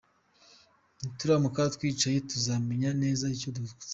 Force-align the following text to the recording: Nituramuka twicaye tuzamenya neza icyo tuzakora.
Nituramuka 0.99 1.61
twicaye 1.75 2.17
tuzamenya 2.29 2.89
neza 3.01 3.23
icyo 3.35 3.49
tuzakora. 3.55 3.89